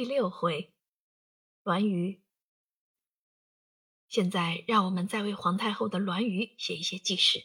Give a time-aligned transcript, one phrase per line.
[0.00, 0.72] 第六回，
[1.62, 2.20] 栾舆。
[4.08, 7.44] 现在让我们再为皇太后的栾舆写一些记事。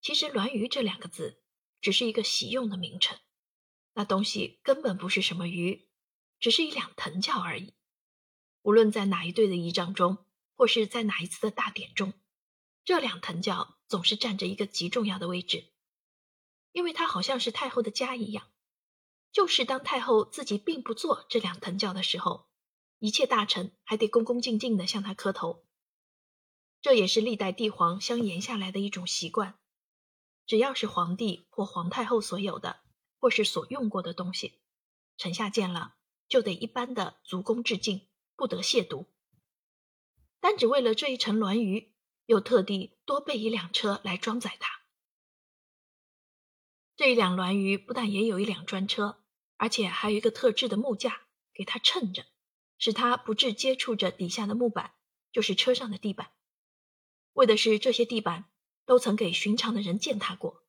[0.00, 1.40] 其实“栾舆”这两个字
[1.80, 3.20] 只是一个习用的名称，
[3.92, 5.88] 那东西根本不是什么鱼，
[6.40, 7.72] 只是一两藤轿而已。
[8.62, 10.26] 无论在哪一对的仪仗中，
[10.56, 12.14] 或是在哪一次的大典中，
[12.84, 15.72] 这两藤轿总是占着一个极重要的位置，
[16.72, 18.51] 因为它好像是太后的家一样。
[19.32, 22.48] 就是当太后自己并不坐这两藤轿的时候，
[22.98, 25.64] 一切大臣还得恭恭敬敬地向她磕头。
[26.82, 29.58] 这也是历代帝皇相沿下来的一种习惯。
[30.44, 32.80] 只要是皇帝或皇太后所有的，
[33.18, 34.60] 或是所用过的东西，
[35.16, 35.94] 臣下见了
[36.28, 39.06] 就得一般的足躬致敬，不得亵渎。
[40.40, 41.92] 单只为了这一程栾舆，
[42.26, 44.82] 又特地多备一辆车来装载它。
[46.96, 49.21] 这一辆栾舆不但也有一辆专车。
[49.62, 51.20] 而且还有一个特制的木架
[51.54, 52.26] 给它衬着，
[52.78, 54.92] 使它不致接触着底下的木板，
[55.30, 56.32] 就是车上的地板。
[57.34, 58.50] 为的是这些地板
[58.84, 60.64] 都曾给寻常的人践踏过，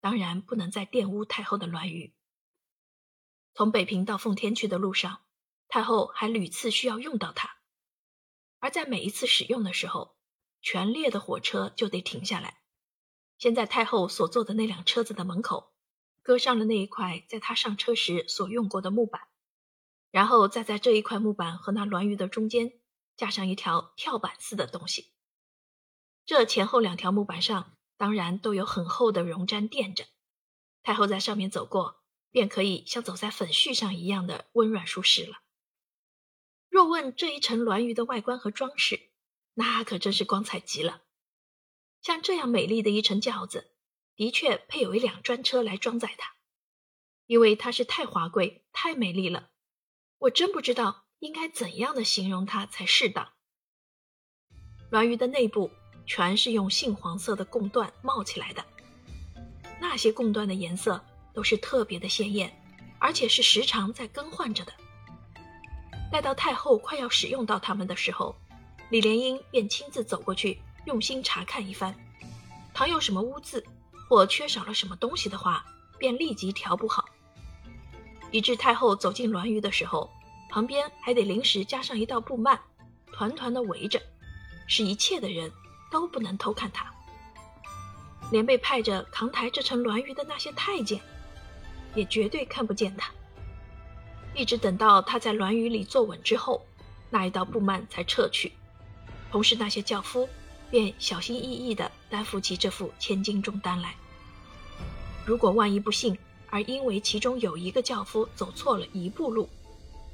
[0.00, 2.14] 当然不能再玷污太后的銮舆。
[3.52, 5.26] 从北平到奉天去的路上，
[5.68, 7.58] 太后还屡次需要用到它，
[8.60, 10.16] 而在每一次使用的时候，
[10.62, 12.62] 全列的火车就得停下来，
[13.36, 15.74] 先在太后所坐的那辆车子的门口。
[16.28, 19.22] 搁上了那一块在他上车时所用过的木板，
[20.10, 22.78] 然后再在这一块木板和那栾舆的中间
[23.16, 25.14] 架上一条跳板似的东西。
[26.26, 30.04] 这前后两条木板上当然都有很厚的绒毡垫着，
[30.82, 35.38] 太后在上面走过，便可以像走在粉絮上一样的温软舒适了。
[36.68, 39.08] 若问这一层栾舆的外观和装饰，
[39.54, 41.00] 那可真是光彩极了。
[42.02, 43.77] 像这样美丽的一层轿子。
[44.18, 46.34] 的确配有一辆专车来装载它，
[47.26, 49.50] 因为它是太华贵、太美丽了。
[50.18, 53.28] 我真不知道应该怎样的形容它才适当。
[54.90, 55.70] 栾舆的内部
[56.04, 58.64] 全是用杏黄色的贡缎冒起来的，
[59.80, 61.00] 那些贡缎的颜色
[61.32, 62.52] 都是特别的鲜艳，
[62.98, 64.72] 而且是时常在更换着的。
[66.10, 68.34] 待到太后快要使用到它们的时候，
[68.90, 71.94] 李莲英便亲自走过去，用心查看一番，
[72.74, 73.64] 倘有什么污渍。
[74.08, 75.64] 或缺少了什么东西的话，
[75.98, 77.04] 便立即调补好。
[78.30, 80.10] 以致太后走进栾舆的时候，
[80.50, 82.58] 旁边还得临时加上一道布幔，
[83.12, 84.00] 团团的围着，
[84.66, 85.52] 使一切的人
[85.90, 86.90] 都不能偷看她。
[88.30, 91.00] 连被派着扛抬这层栾舆的那些太监，
[91.94, 93.10] 也绝对看不见她。
[94.34, 96.66] 一直等到她在栾舆里坐稳之后，
[97.10, 98.52] 那一道布幔才撤去，
[99.30, 100.28] 同时那些轿夫。
[100.70, 103.94] 便小心翼翼地担负起这副千斤重担来。
[105.24, 106.16] 如果万一不幸，
[106.48, 109.48] 而因为其中有一个轿夫走错了一步路，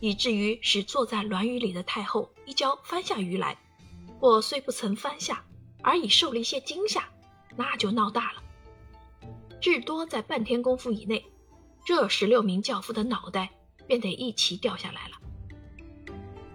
[0.00, 3.56] 以至于使坐在栾舆里的太后一跤翻下鱼来，
[4.18, 5.44] 或虽不曾翻下，
[5.82, 7.08] 而已受了一些惊吓，
[7.56, 8.42] 那就闹大了。
[9.60, 11.24] 至多在半天功夫以内，
[11.84, 13.50] 这十六名轿夫的脑袋
[13.86, 15.16] 便得一齐掉下来了。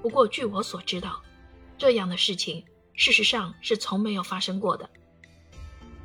[0.01, 1.21] 不过据我所知道，
[1.77, 2.63] 这样的事情。
[2.99, 4.89] 事实上是从没有发生过的，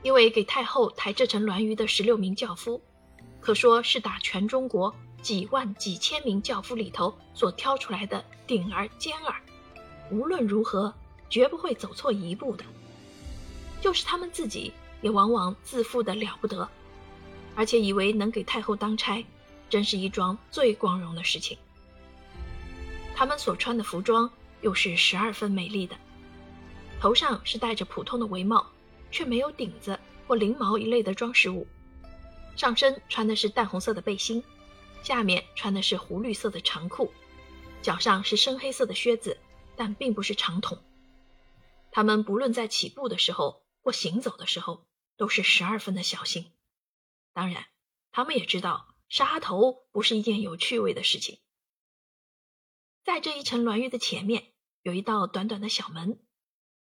[0.05, 2.81] 因为给太后抬这层栾舆的十六名轿夫，
[3.41, 9.43] 可说是打全中国几万几千名轿夫里头所挑出来的顶儿尖儿，
[10.13, 10.95] 无论如何
[11.29, 12.65] 绝不会走错一步的。
[13.81, 14.73] 就是他们自己
[15.03, 16.69] 也往往自负的了不得，
[17.57, 19.27] 而且以为能给太后当差，
[19.69, 21.59] 真是一桩最光荣的事情。
[23.17, 25.97] 他们所穿的服装又是十二分美丽的。
[27.05, 28.67] 头上是戴着普通的围帽，
[29.11, 31.67] 却没有顶子或翎毛一类的装饰物。
[32.57, 34.43] 上身穿的是淡红色的背心，
[35.03, 37.13] 下面穿的是湖绿色的长裤，
[37.83, 39.37] 脚上是深黑色的靴子，
[39.77, 40.83] 但并不是长筒。
[41.91, 44.87] 他们不论在起步的时候或行走的时候，
[45.19, 46.53] 都是十二分的小心。
[47.35, 47.67] 当然，
[48.13, 51.39] 他们也知道杀头不是一件有趣味的事情。
[53.05, 56.19] 在这一层栾玉的前面，有一道短短的小门。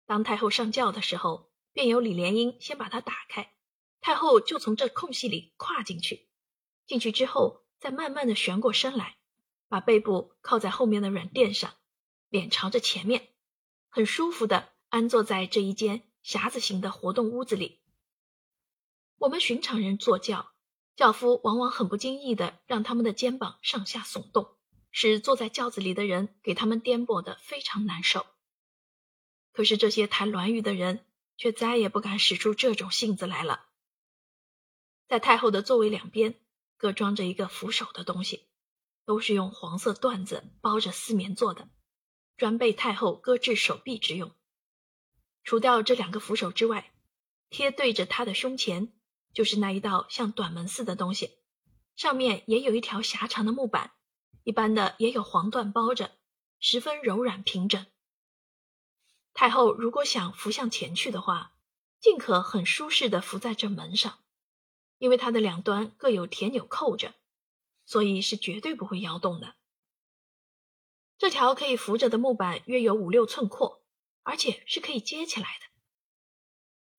[0.06, 3.54] 当太后上轿的时候，便由李莲英先把它打开，
[4.02, 6.28] 太后就从这空隙里跨进去。
[6.86, 9.18] 进去之后，再慢慢的旋过身来，
[9.70, 11.74] 把背部靠在后面的软垫上，
[12.30, 13.30] 脸朝着前面，
[13.90, 17.80] 很舒服的安坐在这一间匣子形的活动屋子里。
[19.20, 20.52] 我们寻常人坐轿，
[20.96, 24.58] 轿夫往往很不经意的让他们的肩膀上下耸动，
[24.92, 28.26] 使坐在轿子里的人给他们颠簸的非常难受。
[29.52, 31.06] 可是这些抬栾舆的人
[31.38, 33.68] 却再也不敢使出这种性子来了。
[35.08, 36.40] 在太后的座位两边
[36.78, 38.48] 各装着一个扶手的东西，
[39.06, 41.68] 都是用黄色缎子包着丝棉做的，
[42.38, 44.32] 专备太后搁置手臂之用。
[45.44, 46.94] 除掉这两个扶手之外，
[47.50, 48.94] 贴对着她的胸前
[49.34, 51.38] 就是那一道像短门似的东西，
[51.96, 53.92] 上面也有一条狭长的木板，
[54.44, 56.12] 一般的也有黄缎包着，
[56.60, 57.86] 十分柔软平整。
[59.34, 61.56] 太后如果想扶向前去的话，
[62.00, 64.20] 尽可很舒适的扶在这门上，
[64.98, 67.16] 因为它的两端各有铁钮扣着，
[67.86, 69.56] 所以是绝对不会摇动的。
[71.18, 73.86] 这条可以扶着的木板约有五六寸阔，
[74.24, 75.68] 而且是可以接起来的。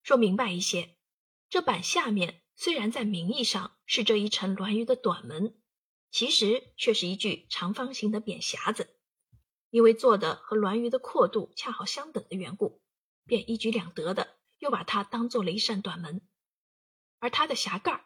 [0.02, 0.96] 说明白一些，
[1.48, 5.60] 这板下面虽然在名义上是这一层銮舆的短门，
[6.10, 8.96] 其实却是一具长方形的扁匣子。
[9.72, 12.82] 因为做的和銮舆的阔度恰好相等的缘故，
[13.24, 16.20] 便一举两得的又把它当做了一扇短门，
[17.20, 18.04] 而它的匣盖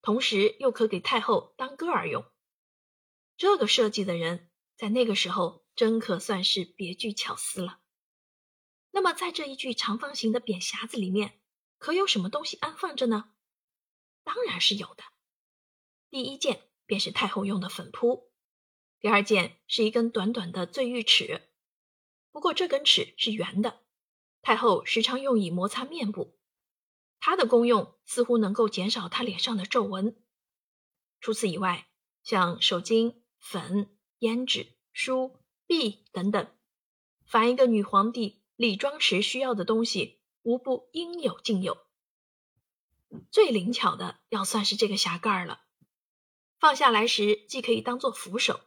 [0.00, 2.24] 同时又可给太后当歌儿用。
[3.36, 7.80] 这个设计的人在那个时候真可算是别具巧思了。
[8.92, 11.40] 那么在这一具长方形的扁匣子里面，
[11.78, 13.32] 可有什么东西安放着呢？
[14.22, 15.02] 当然是有的。
[16.10, 18.27] 第一件便是太后用的粉扑。
[19.00, 21.42] 第二件是一根短短的醉玉尺，
[22.32, 23.80] 不过这根尺是圆的，
[24.42, 26.36] 太后时常用以摩擦面部，
[27.20, 30.16] 它的功用似乎能够减少她脸上的皱纹。
[31.20, 31.88] 除此以外，
[32.24, 36.48] 像手巾、粉、胭脂、梳、篦等等，
[37.24, 41.78] 凡一个女皇帝礼妆时需要的东西，无不应有尽有。
[43.30, 45.60] 最灵巧的要算是这个匣盖了，
[46.58, 48.60] 放下来时既可以当做扶手。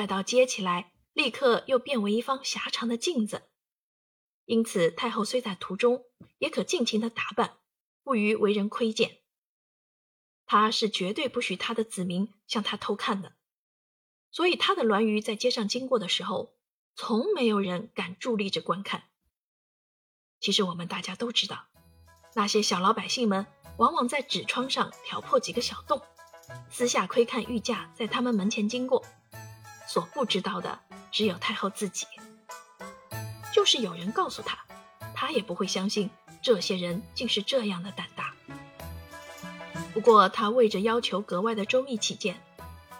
[0.00, 3.50] 待到接起来，立刻又变为一方狭长的镜子，
[4.46, 6.06] 因此太后虽在途中，
[6.38, 7.58] 也可尽情的打扮，
[8.02, 9.18] 不于为人窥见。
[10.46, 13.34] 她是绝对不许她的子民向她偷看的，
[14.30, 16.56] 所以她的銮舆在街上经过的时候，
[16.94, 19.10] 从没有人敢伫立着观看。
[20.40, 21.66] 其实我们大家都知道，
[22.34, 23.44] 那些小老百姓们
[23.76, 26.00] 往往在纸窗上挑破几个小洞，
[26.70, 29.04] 私下窥看御驾在他们门前经过。
[29.90, 30.78] 所不知道的
[31.10, 32.06] 只有太后自己。
[33.52, 34.56] 就是有人告诉他，
[35.16, 36.08] 他也不会相信
[36.40, 38.32] 这些人竟是这样的胆大。
[39.92, 42.40] 不过他为着要求格外的周密起见，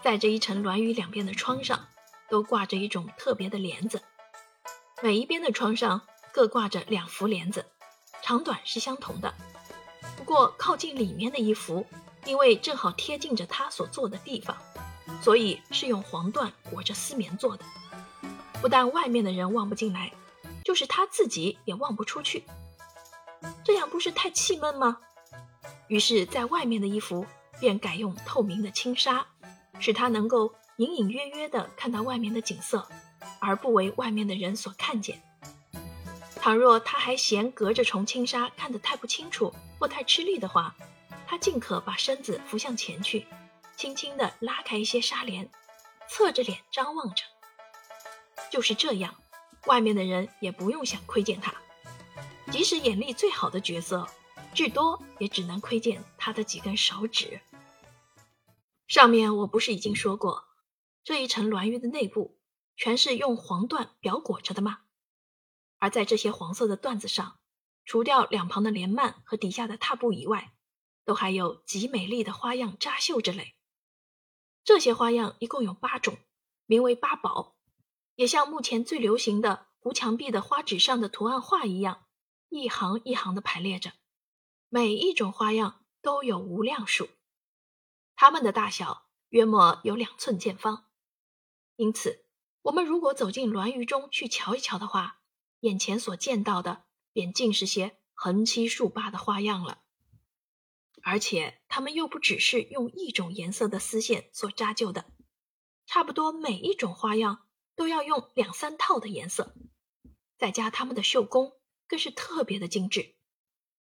[0.03, 1.87] 在这一层銮舆两边的窗上
[2.29, 4.01] 都挂着一种特别的帘子，
[5.01, 6.01] 每一边的窗上
[6.33, 7.65] 各挂着两幅帘子，
[8.21, 9.33] 长短是相同的。
[10.17, 11.87] 不过靠近里面的一幅，
[12.25, 14.57] 因为正好贴近着他所坐的地方。
[15.19, 17.65] 所以是用黄缎裹着丝棉做的，
[18.61, 20.11] 不但外面的人望不进来，
[20.63, 22.43] 就是他自己也望不出去。
[23.63, 24.97] 这样不是太气闷吗？
[25.87, 27.25] 于是，在外面的衣服
[27.59, 29.25] 便改用透明的轻纱，
[29.79, 32.87] 使他能够隐隐约约地看到外面的景色，
[33.39, 35.21] 而不为外面的人所看见。
[36.35, 40.75] 倘若他还嫌隔着重轻纱看得太不清楚或太吃力的话，
[41.27, 43.27] 他尽可把身子扶向前去。
[43.81, 45.49] 轻轻地拉开一些纱帘，
[46.07, 47.23] 侧着脸张望着。
[48.51, 49.15] 就是这样，
[49.65, 51.51] 外面的人也不用想窥见他。
[52.51, 54.07] 即使眼力最好的角色，
[54.53, 57.41] 至多也只能窥见他的几根手指。
[58.87, 60.43] 上面我不是已经说过，
[61.03, 62.37] 这一层銮舆的内部
[62.75, 64.81] 全是用黄缎裱裹着的吗？
[65.79, 67.39] 而在这些黄色的缎子上，
[67.83, 70.53] 除掉两旁的帘幔和底下的踏布以外，
[71.03, 73.55] 都还有极美丽的花样扎绣之类。
[74.73, 76.17] 这些花样一共有八种，
[76.65, 77.57] 名为八宝，
[78.15, 82.05] 也像目前最流行的糊墙壁的花纸上的图案画一样，
[82.47, 83.91] 一行一行的排列着。
[84.69, 87.09] 每一种花样都有无量数，
[88.15, 90.85] 它们的大小约莫有两寸见方。
[91.75, 92.23] 因此，
[92.61, 95.19] 我们如果走进銮舆中去瞧一瞧的话，
[95.59, 99.79] 眼前所见到的便尽是些横七竖八的花样了。
[101.03, 105.05] 而且它们又不只是用一种颜色的丝线所扎就的，
[105.85, 109.55] 差不多每一种花样都要用两三套的颜色，
[110.37, 111.53] 再加他们的绣工
[111.87, 113.15] 更是特别的精致。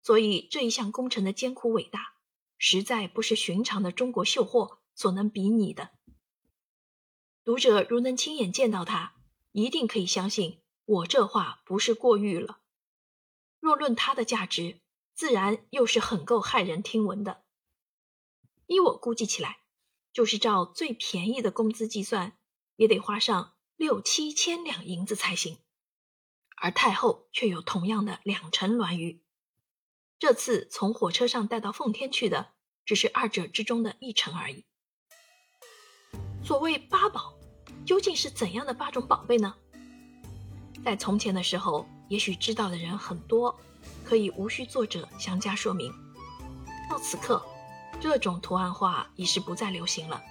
[0.03, 2.15] 所以这一项工程的艰苦伟大，
[2.57, 5.91] 实在不是寻常的中国绣货所能比拟的。
[7.43, 9.15] 读者如能亲眼见到它，
[9.51, 12.59] 一定可以相信我这话不是过誉了。
[13.59, 14.79] 若论它的价值，
[15.13, 17.43] 自然又是很够骇人听闻的。
[18.67, 19.59] 依我估计起来，
[20.13, 22.37] 就是照最便宜的工资计算，
[22.77, 25.59] 也得花上六七千两银子才行。
[26.55, 29.19] 而太后却有同样的两成銮舆，
[30.19, 32.53] 这次从火车上带到奉天去的，
[32.85, 34.65] 只是二者之中的一成而已。
[36.43, 37.33] 所谓八宝，
[37.85, 39.55] 究竟是怎样的八种宝贝呢？
[40.85, 43.57] 在从前的时候，也许知道的人很多，
[44.03, 45.93] 可以无需作者详加说明。
[46.89, 47.41] 到此刻，
[48.01, 50.21] 这种图案画已是不再流行了，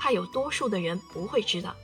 [0.00, 1.74] 怕有多数的人不会知道。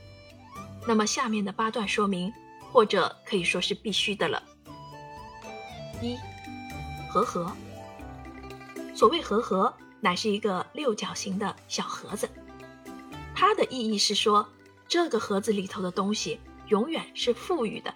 [0.87, 2.31] 那么下面的八段说明，
[2.71, 4.41] 或者可以说是必须的了。
[6.01, 6.15] 一，
[7.09, 7.51] 盒盒。
[8.95, 12.29] 所谓盒盒，乃是一个六角形的小盒子，
[13.35, 14.47] 它的意义是说，
[14.87, 16.39] 这个盒子里头的东西
[16.69, 17.93] 永远是富裕的。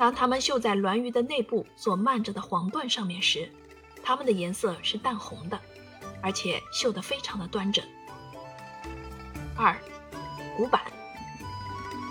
[0.00, 3.52] 当它们绣在鸾鱼的内部所漫着的黄缎上面时，
[4.02, 5.60] 它们的颜色是淡红的，
[6.22, 7.84] 而且绣得非常的端正。
[9.54, 9.78] 二，
[10.56, 10.80] 鼓板。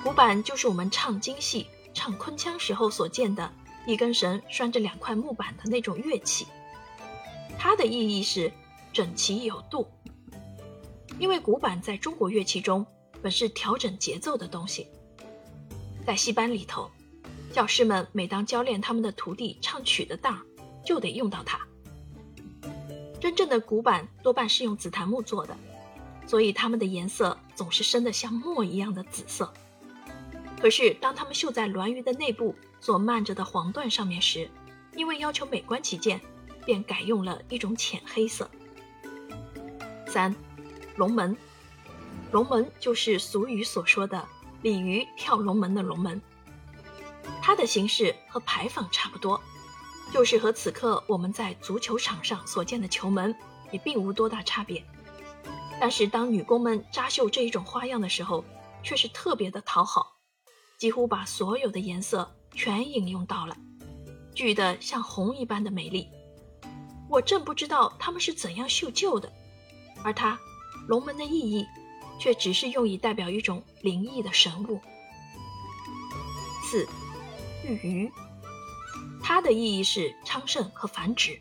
[0.03, 3.51] 鼓板就是我们唱京戏、唱昆腔时候所见的
[3.87, 6.45] 一根绳拴着两块木板的那种乐器。
[7.57, 8.53] 它的意义是
[8.93, 9.89] 整齐有度，
[11.17, 12.85] 因为古板在中国乐器中
[13.19, 14.87] 本是调整节奏的东西。
[16.05, 16.89] 在戏班里头，
[17.51, 20.39] 教师们每当教练他们的徒弟唱曲的当，
[20.85, 21.59] 就得用到它。
[23.19, 25.57] 真正的古板多半是用紫檀木做的，
[26.25, 29.51] 所以它们的颜色总是深得像墨一样的紫色。
[30.61, 34.49] 可是，当它们绣在鸾鱼的内部所漫着的黄缎上面时，
[34.95, 36.21] 因为要求美观起见，
[36.65, 38.49] 便改用了一种浅黑色。
[40.07, 40.33] 三，
[40.95, 41.35] 龙门，
[42.31, 44.25] 龙门就是俗语所说的
[44.61, 46.21] 鲤鱼跳龙门的龙门。
[47.49, 49.41] 它的形式和牌坊差不多，
[50.13, 53.35] 就是和此刻我们在足球场上所见的球门
[53.71, 54.85] 也并无多大差别。
[55.81, 58.45] 但是，当女工们扎绣这一种花样的时候，
[58.83, 60.19] 却是特别的讨好。
[60.77, 63.57] 几乎把所有的颜色全引用到了，
[64.35, 66.07] 聚得像红一般的美丽。
[67.09, 69.33] 我正不知道他们是怎样绣就的，
[70.03, 70.37] 而它
[70.87, 71.65] 龙门的意义，
[72.19, 74.79] 却只是用以代表一种灵异的神物。
[76.69, 76.87] 四
[77.63, 78.11] 玉鱼，
[79.21, 81.39] 它的意义是昌盛和繁殖。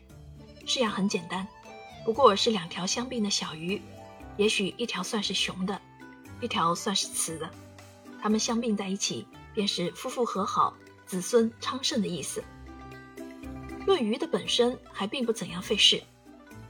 [0.65, 1.47] 式样很简单，
[2.05, 3.81] 不过是两条相并的小鱼，
[4.37, 5.81] 也许一条算是雄的，
[6.41, 7.49] 一条算是雌的。
[8.21, 12.43] 它们相并在一起，便是夫妇和好、子孙昌盛的意思。
[13.87, 16.03] 论鱼的本身还并不怎样费事，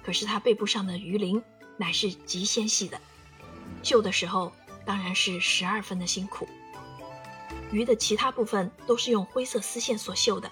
[0.04, 1.42] 可是它背部上的鱼鳞
[1.76, 3.02] 乃是极纤细的，
[3.84, 4.54] 绣的时候
[4.86, 6.48] 当然是十二分的辛苦。
[7.72, 10.52] 鱼的其他部分都是用灰色丝线所绣的，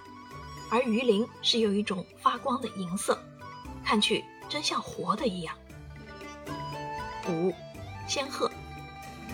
[0.69, 3.17] 而鱼鳞是有一种发光的银色，
[3.83, 5.55] 看去真像活的一样。
[7.29, 7.53] 五，
[8.07, 8.51] 仙鹤。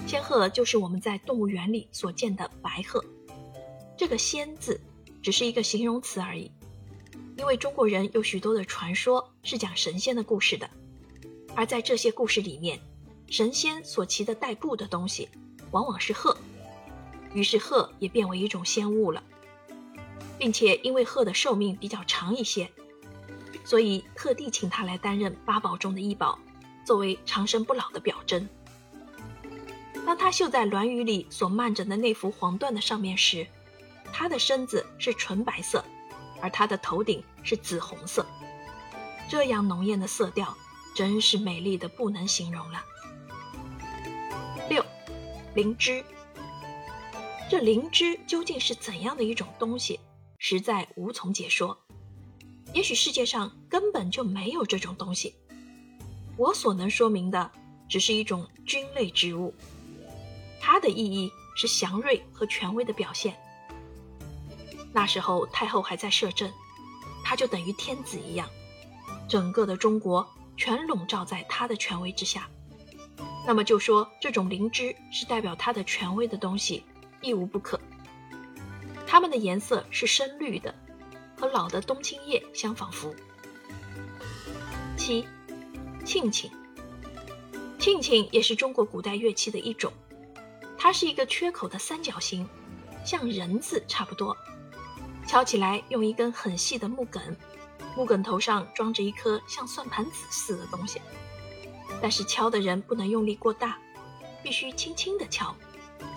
[0.06, 3.04] 仙鹤就是我们在动物园里所见的白鹤，
[3.98, 4.82] 这个“仙”字
[5.22, 6.52] 只是一个形容词而已，
[7.38, 10.70] 因为中国人有许多的传说是讲神仙的故事的，
[11.56, 12.82] 而在这些故事里面，
[13.30, 15.30] 神仙所骑的代步的东西
[15.72, 16.36] 往往是鹤，
[17.34, 19.24] 于是鹤也变为一种仙物了，
[20.38, 22.70] 并且因为鹤的寿命比较长一些，
[23.64, 26.38] 所以特地请它来担任八宝中的一宝，
[26.86, 28.48] 作为长生不老的表征。
[30.06, 33.48] 当它绣在鸾鱼里所漫着的那幅黄缎的上面时，
[34.12, 35.84] 它的身子是纯白色，
[36.42, 38.26] 而它的头顶是紫红色。
[39.30, 40.56] 这样浓艳的色调，
[40.94, 42.84] 真是美丽的不能形容了。
[44.70, 44.86] 六，
[45.56, 46.04] 灵芝。
[47.54, 50.00] 这灵芝究竟是怎样的一种东西，
[50.40, 51.78] 实在无从解说。
[52.74, 55.36] 也许世界上根本就没有这种东西。
[56.36, 57.52] 我所能说明的，
[57.88, 59.54] 只是一种菌类植物。
[60.60, 63.36] 它的意义是祥瑞和权威的表现。
[64.92, 66.52] 那时候太后还在摄政，
[67.24, 68.50] 他就等于天子一样，
[69.30, 72.50] 整个的中国全笼罩在他的权威之下。
[73.46, 76.84] 那么就说这种灵芝是代表他的权威的东西，
[77.24, 77.80] 亦无不可。
[79.08, 80.76] 它们的颜色是深绿的，
[81.40, 83.16] 和老的冬青叶相仿佛。
[84.96, 85.28] 七，
[86.06, 86.52] 磬磬，
[87.80, 89.92] 磬磬也是中国古代乐器的一种。
[90.78, 92.48] 它是一个缺口的三角形，
[93.06, 94.36] 像人字差不多。
[95.26, 97.22] 敲起来用一根很细的木梗，
[97.96, 101.00] 木梗头上装着一颗像算盘子似的东西。
[102.02, 103.78] 但是敲的人不能用力过大，
[104.42, 105.56] 必须轻轻地敲，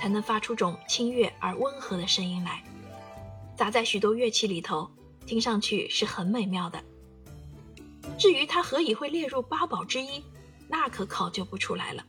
[0.00, 2.62] 才能发出种清悦而温和的声音来。
[3.56, 4.90] 砸在许多乐器里头，
[5.26, 6.82] 听上去是很美妙的。
[8.18, 10.22] 至于它何以会列入八宝之一，
[10.68, 12.04] 那可考究不出来了。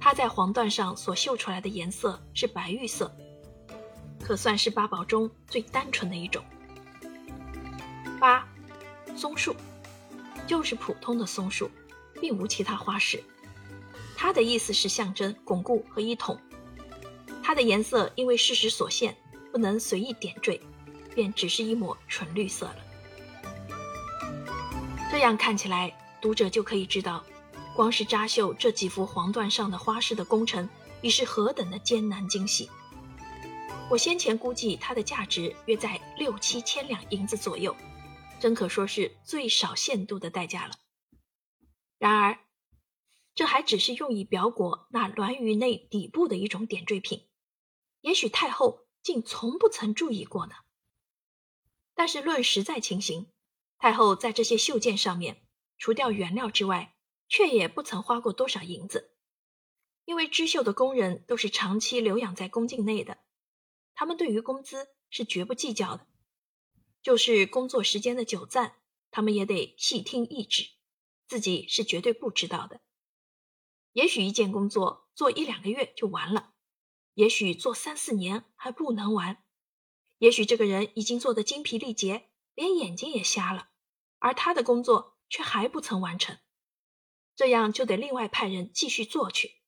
[0.00, 3.14] 它在黄缎上所绣出来的颜色是白玉色，
[4.22, 6.44] 可算是八宝中最单纯的一种。
[8.20, 8.46] 八，
[9.16, 9.54] 松树，
[10.46, 11.70] 就是普通的松树，
[12.20, 13.22] 并无其他花饰。
[14.16, 16.38] 它的意思是象征巩固和一统。
[17.42, 19.16] 它的颜色因为事实所限，
[19.52, 20.60] 不能随意点缀，
[21.14, 22.76] 便只是一抹纯绿色了。
[25.10, 27.24] 这样看起来，读者就可以知道，
[27.76, 30.68] 光是扎绣这几幅黄缎上的花式的工程，
[31.02, 32.70] 已是何等的艰难精细。
[33.90, 37.76] 我先前估计它的价值约在六七千两银子左右，
[38.40, 40.72] 真可说是最少限度的代价了。
[41.98, 42.38] 然而，
[43.34, 47.28] 这还只是用以表裹那鸾鱼内底部的一种点缀品，
[48.00, 50.54] 也许太后竟从不曾注意过呢。
[51.94, 53.32] 但是论实在情形，
[53.78, 55.46] 太后在这些绣件上面，
[55.78, 56.96] 除掉原料之外，
[57.28, 59.16] 却也不曾花过多少银子，
[60.04, 63.18] 因为织绣的工人都是长期留养在宫境内的。
[63.94, 66.06] 他们对于工资是绝不计较的，
[67.02, 68.76] 就是工作时间的久暂，
[69.10, 70.64] 他们也得细听一旨，
[71.26, 72.80] 自己是绝对不知道的。
[73.94, 76.52] 也许一件工作做一两个月就完了，
[77.14, 79.44] 也许做三四年还不能完，
[80.18, 83.70] 也许这个人已经做得精疲力竭，连眼睛也瞎了，
[84.18, 86.38] 而他的工作却还不曾完成，
[87.36, 89.62] 这样就得另外派人继续做去，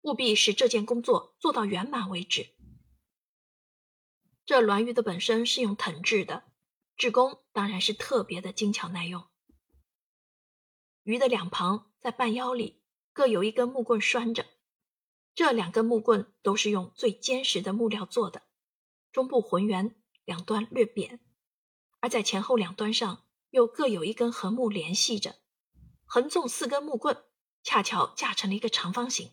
[0.00, 2.54] 务必使这件工作做到圆满为止。
[4.44, 6.42] 这栾鱼的本身是用藤制的，
[6.96, 9.28] 制工当然是特别的精巧耐用。
[11.04, 12.79] 鱼的两旁在半腰里
[13.12, 14.46] 各有一根木棍拴着，
[15.34, 18.42] 这两根木棍都是用最坚实的木料做的，
[19.12, 21.20] 中部浑圆，两端略扁，
[22.00, 25.36] 而在前后两端上又各有一根横木联系着，
[26.04, 27.24] 横纵四根木棍，
[27.62, 29.32] 恰巧架成了一个长方形，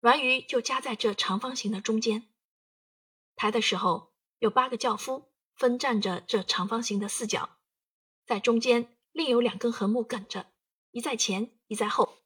[0.00, 2.28] 栾鱼就夹在这长方形的中间，
[3.36, 4.12] 抬的时候。
[4.40, 7.56] 有八个轿夫分站着这长方形的四角，
[8.26, 10.52] 在中间另有两根横木梗着，
[10.90, 12.23] 一在前，一在后。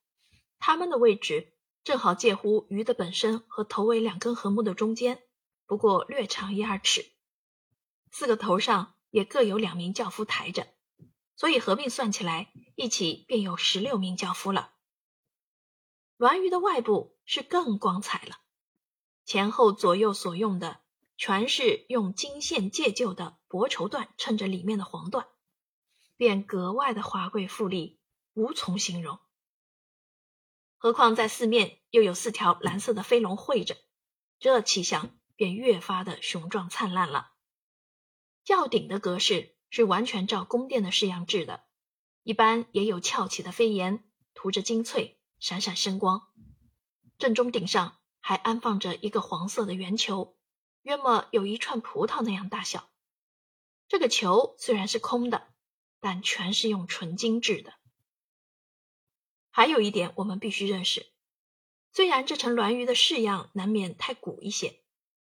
[0.58, 1.52] 它们的位置
[1.84, 5.22] 正好介乎鱼的本身和头尾两根横木的中间，
[5.66, 7.10] 不过略长一二尺。
[8.10, 10.66] 四个头上也各有两名轿夫抬着，
[11.36, 14.72] 所以合并算起来，一起便有十六名轿夫了。
[16.18, 18.36] 鸾鱼的外部是更光彩了，
[19.24, 20.80] 前后左右所用的。
[21.20, 25.26] 全是用金线借旧的薄绸缎衬着里面的黄缎，
[26.16, 27.98] 便格外的华贵富丽，
[28.34, 29.18] 无从形容。
[30.78, 33.76] 何况在四面又有四条蓝色的飞龙绘着，
[34.38, 37.32] 这气象便越发的雄壮灿烂了。
[38.44, 41.64] 轿顶的格式是完全照宫殿的式样制的，
[42.22, 46.28] 一般也有翘起的飞檐，涂着金翠，闪闪生光。
[47.18, 50.36] 正中顶上还安放着一个黄色的圆球。
[50.82, 52.88] 约莫有一串葡萄那样大小。
[53.88, 55.48] 这个球虽然是空的，
[56.00, 57.74] 但全是用纯金制的。
[59.58, 61.04] 还有一点我们必须认识：
[61.92, 64.84] 虽然这层栾鱼的式样难免太古一些，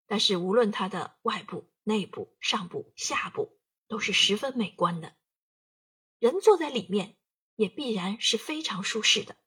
[0.05, 5.15] 但是无论它的外部、内部、上部、下部，都是十分美观的。
[6.19, 7.15] 人坐在里面
[7.55, 9.37] 也必然是非常舒适的。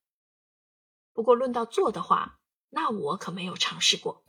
[1.13, 2.41] 不过论到坐的话，
[2.71, 4.25] 那我可没有尝试过。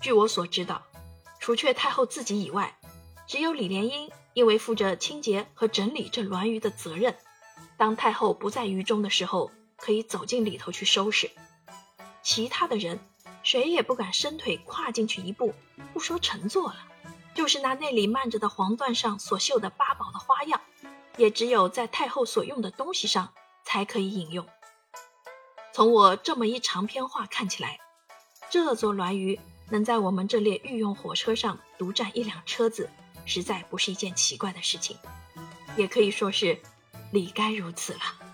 [0.00, 0.86] 据我所知道，
[1.40, 2.78] 除却太后自己以外，
[3.26, 7.18] 只有李莲英因为负着清洁和整理这栾鱼的责任，
[7.78, 11.30] 当太后不在鱼中的时候，可以走进里头去收拾。
[12.22, 13.00] 其他的人，
[13.42, 15.54] 谁也不敢伸腿跨进去一步，
[15.94, 16.76] 不说乘坐了，
[17.34, 20.60] 就是拿那里漫着的黄缎上所绣的八宝的花样，
[21.16, 23.32] 也只有在太后所用的东西上
[23.64, 24.46] 才可以引用。
[25.72, 27.78] 从我这么一长篇话看起来，
[28.50, 29.40] 这座鸾鱼。
[29.70, 32.88] 能在我们这列御用火车上独占一辆车子，
[33.26, 34.96] 实在不是一件奇怪的事情，
[35.76, 36.58] 也可以说是
[37.10, 38.27] 理该如此了。